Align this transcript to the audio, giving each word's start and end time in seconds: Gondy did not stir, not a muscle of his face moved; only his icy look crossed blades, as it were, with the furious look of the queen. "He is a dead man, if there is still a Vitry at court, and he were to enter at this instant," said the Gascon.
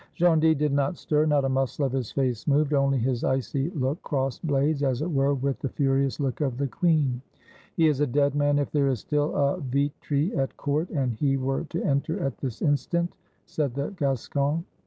Gondy 0.19 0.55
did 0.55 0.73
not 0.73 0.97
stir, 0.97 1.27
not 1.27 1.45
a 1.45 1.49
muscle 1.49 1.85
of 1.85 1.91
his 1.91 2.11
face 2.11 2.47
moved; 2.47 2.73
only 2.73 2.97
his 2.97 3.23
icy 3.23 3.69
look 3.69 4.01
crossed 4.01 4.43
blades, 4.47 4.81
as 4.81 5.03
it 5.03 5.11
were, 5.11 5.35
with 5.35 5.59
the 5.59 5.69
furious 5.69 6.19
look 6.19 6.41
of 6.41 6.57
the 6.57 6.65
queen. 6.65 7.21
"He 7.77 7.87
is 7.87 7.99
a 7.99 8.07
dead 8.07 8.33
man, 8.33 8.57
if 8.57 8.71
there 8.71 8.87
is 8.87 8.97
still 8.99 9.35
a 9.35 9.59
Vitry 9.61 10.33
at 10.35 10.57
court, 10.57 10.89
and 10.89 11.13
he 11.13 11.37
were 11.37 11.65
to 11.65 11.83
enter 11.83 12.19
at 12.19 12.39
this 12.39 12.63
instant," 12.63 13.13
said 13.45 13.75
the 13.75 13.89
Gascon. 13.89 14.65